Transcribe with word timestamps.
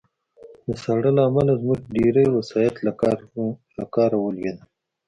د 0.67 0.69
ساړه 0.83 1.11
له 1.17 1.21
امله 1.29 1.53
زموږ 1.61 1.79
ډېری 1.95 2.25
وسایط 2.37 2.75
له 3.77 3.85
کار 3.93 4.11
ولوېدل 4.17 4.57